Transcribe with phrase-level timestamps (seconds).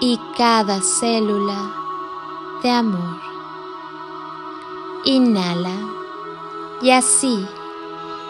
[0.00, 1.74] y cada célula
[2.62, 3.20] de amor.
[5.04, 5.78] Inhala
[6.80, 7.46] y así,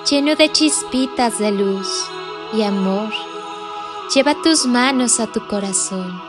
[0.08, 2.06] lleno de chispitas de luz
[2.52, 3.10] y amor,
[4.14, 6.20] lleva tus manos a tu corazón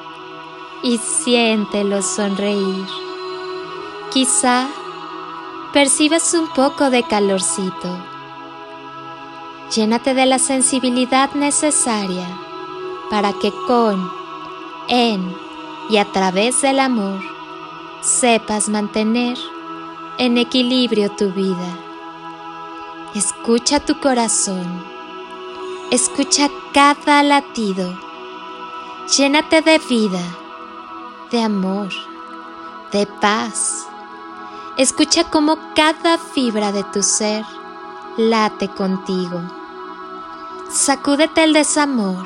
[0.82, 2.86] y siéntelo sonreír.
[4.12, 4.68] Quizá
[5.72, 7.98] percibas un poco de calorcito.
[9.76, 12.28] Llénate de la sensibilidad necesaria
[13.10, 14.19] para que con,
[14.90, 15.34] en
[15.90, 17.22] y a través del amor
[18.02, 19.38] sepas mantener
[20.18, 21.78] en equilibrio tu vida.
[23.16, 24.84] Escucha tu corazón,
[25.92, 27.98] escucha cada latido,
[29.18, 30.22] llénate de vida,
[31.32, 31.90] de amor,
[32.92, 33.90] de paz
[34.80, 37.44] Escucha cómo cada fibra de tu ser
[38.16, 39.42] late contigo.
[40.72, 42.26] Sacúdete el desamor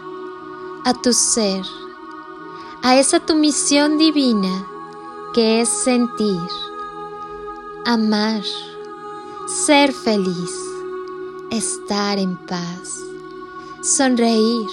[0.83, 1.63] a tu ser,
[2.81, 4.65] a esa tu misión divina
[5.33, 6.39] que es sentir,
[7.85, 8.41] amar,
[9.47, 10.51] ser feliz,
[11.51, 12.99] estar en paz,
[13.83, 14.67] sonreír,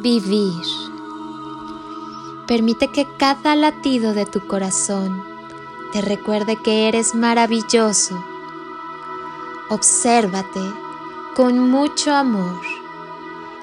[0.00, 0.64] vivir.
[2.48, 5.22] Permite que cada latido de tu corazón
[5.92, 8.18] te recuerde que eres maravilloso.
[9.70, 10.60] Obsérvate
[11.36, 12.60] con mucho amor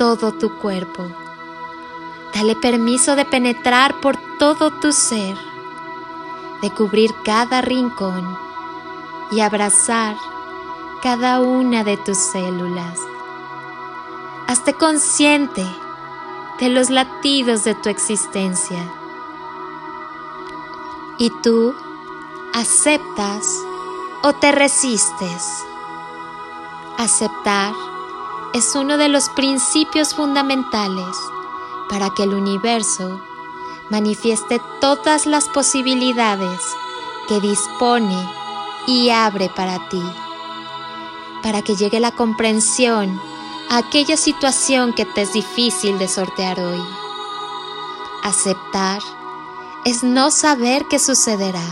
[0.00, 1.06] todo tu cuerpo.
[2.34, 5.36] Dale permiso de penetrar por todo tu ser,
[6.62, 8.24] de cubrir cada rincón
[9.30, 10.16] y abrazar
[11.02, 12.98] cada una de tus células.
[14.48, 15.66] Hazte consciente
[16.60, 18.78] de los latidos de tu existencia
[21.18, 21.74] ¿Y tú
[22.54, 23.46] aceptas
[24.22, 25.66] o te resistes?
[26.96, 27.89] Aceptar
[28.52, 31.16] es uno de los principios fundamentales
[31.88, 33.20] para que el universo
[33.90, 36.60] manifieste todas las posibilidades
[37.28, 38.28] que dispone
[38.86, 40.02] y abre para ti,
[41.42, 43.20] para que llegue la comprensión
[43.68, 46.82] a aquella situación que te es difícil de sortear hoy.
[48.24, 49.00] Aceptar
[49.84, 51.66] es no saber qué sucederá,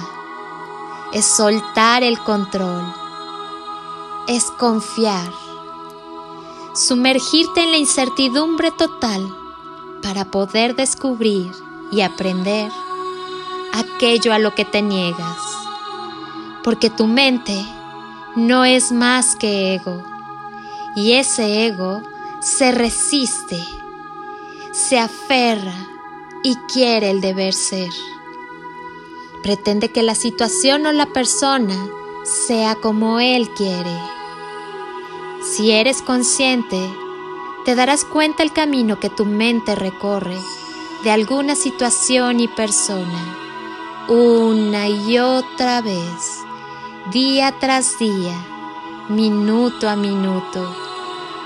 [1.13, 2.85] es soltar el control,
[4.29, 5.33] es confiar,
[6.79, 9.27] sumergirte en la incertidumbre total
[10.01, 11.53] para poder descubrir
[11.91, 12.71] y aprender
[13.73, 15.39] aquello a lo que te niegas,
[16.63, 17.57] porque tu mente
[18.37, 20.05] no es más que ego,
[20.95, 22.01] y ese ego
[22.41, 23.61] se resiste,
[24.73, 25.75] se aferra,
[26.45, 27.91] y quiere el deber ser.
[29.43, 31.75] Pretende que la situación o la persona
[32.25, 34.18] sea como Él quiere.
[35.51, 36.79] Si eres consciente,
[37.65, 40.39] te darás cuenta el camino que tu mente recorre
[41.03, 43.37] de alguna situación y persona,
[44.09, 46.43] una y otra vez,
[47.13, 48.37] día tras día,
[49.09, 50.71] minuto a minuto,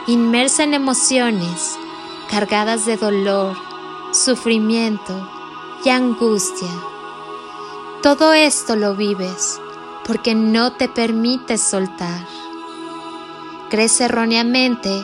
[0.09, 1.79] inmersa en emociones
[2.29, 3.57] cargadas de dolor,
[4.11, 5.31] sufrimiento
[5.85, 6.71] y angustia.
[8.03, 9.61] Todo esto lo vives
[10.05, 12.42] porque no te permites soltar.
[13.73, 15.03] Crees erróneamente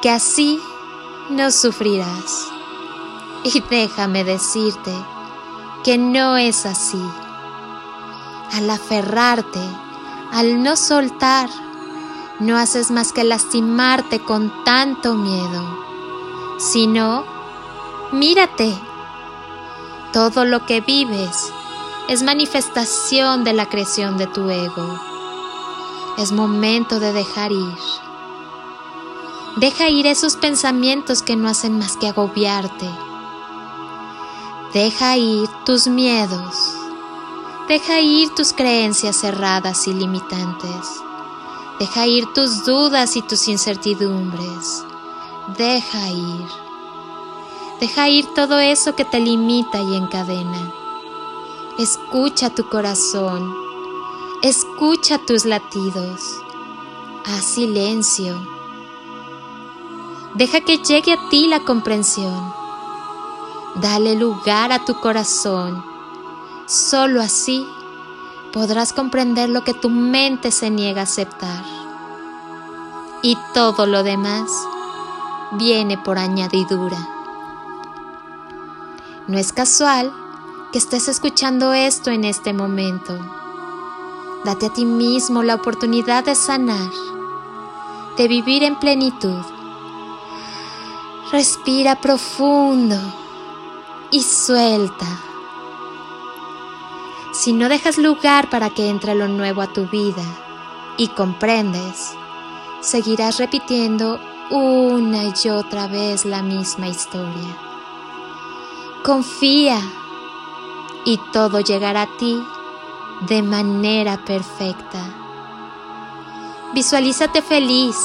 [0.00, 0.60] que así
[1.28, 2.46] no sufrirás.
[3.42, 4.94] Y déjame decirte
[5.82, 7.02] que no es así.
[8.52, 9.58] Al aferrarte,
[10.30, 11.50] al no soltar,
[12.38, 15.66] no haces más que lastimarte con tanto miedo.
[16.60, 17.24] Si no,
[18.12, 18.72] mírate.
[20.12, 21.52] Todo lo que vives
[22.08, 25.09] es manifestación de la creación de tu ego.
[26.20, 27.78] Es momento de dejar ir.
[29.56, 32.90] Deja ir esos pensamientos que no hacen más que agobiarte.
[34.74, 36.74] Deja ir tus miedos.
[37.68, 41.00] Deja ir tus creencias cerradas y limitantes.
[41.78, 44.84] Deja ir tus dudas y tus incertidumbres.
[45.56, 46.46] Deja ir.
[47.80, 50.70] Deja ir todo eso que te limita y encadena.
[51.78, 53.69] Escucha tu corazón.
[54.42, 56.40] Escucha tus latidos.
[57.26, 58.40] Haz silencio.
[60.34, 62.50] Deja que llegue a ti la comprensión.
[63.82, 65.84] Dale lugar a tu corazón.
[66.64, 67.66] Solo así
[68.50, 71.62] podrás comprender lo que tu mente se niega a aceptar.
[73.20, 74.50] Y todo lo demás
[75.52, 76.96] viene por añadidura.
[79.28, 80.10] No es casual
[80.72, 83.39] que estés escuchando esto en este momento.
[84.44, 86.90] Date a ti mismo la oportunidad de sanar,
[88.16, 89.42] de vivir en plenitud.
[91.30, 92.96] Respira profundo
[94.10, 95.06] y suelta.
[97.32, 100.24] Si no dejas lugar para que entre lo nuevo a tu vida
[100.96, 102.14] y comprendes,
[102.80, 104.18] seguirás repitiendo
[104.50, 107.56] una y otra vez la misma historia.
[109.04, 109.78] Confía
[111.04, 112.42] y todo llegará a ti
[113.28, 114.98] de manera perfecta.
[116.72, 117.96] Visualízate feliz,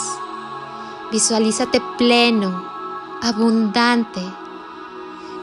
[1.12, 2.66] visualízate pleno,
[3.22, 4.22] abundante,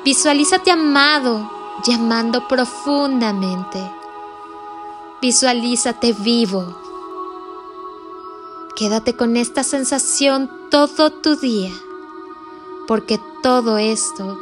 [0.05, 1.51] visualízate amado
[1.85, 3.91] llamando profundamente.
[5.21, 6.65] Visualízate vivo.
[8.75, 11.73] Quédate con esta sensación todo tu día,
[12.89, 14.41] porque todo esto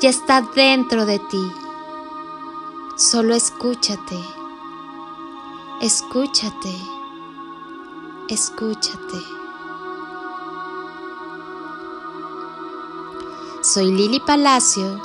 [0.00, 1.52] ya está dentro de ti.
[2.96, 4.18] Solo escúchate,
[5.82, 6.72] escúchate,
[8.28, 9.18] escúchate.
[13.62, 15.02] Soy Lili Palacio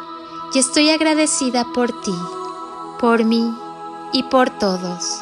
[0.53, 2.13] y estoy agradecida por ti,
[2.99, 3.51] por mí
[4.13, 5.21] y por todos.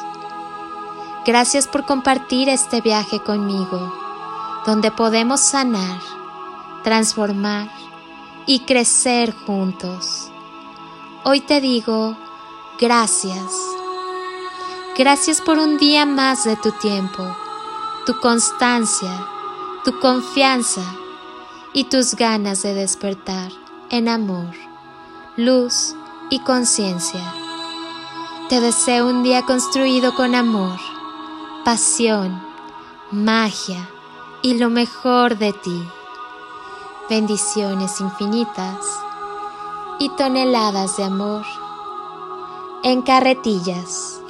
[1.24, 3.94] Gracias por compartir este viaje conmigo,
[4.66, 6.00] donde podemos sanar,
[6.84, 7.70] transformar
[8.44, 10.30] y crecer juntos.
[11.24, 12.14] Hoy te digo
[12.78, 13.75] gracias.
[14.98, 17.36] Gracias por un día más de tu tiempo,
[18.06, 19.26] tu constancia,
[19.84, 20.82] tu confianza
[21.74, 23.52] y tus ganas de despertar
[23.90, 24.54] en amor
[25.36, 25.94] luz
[26.30, 27.20] y conciencia.
[28.48, 30.78] Te deseo un día construido con amor,
[31.62, 32.42] pasión,
[33.10, 33.86] magia
[34.40, 35.82] y lo mejor de ti.
[37.10, 38.78] Bendiciones infinitas
[39.98, 41.44] y toneladas de amor
[42.82, 44.22] en carretillas.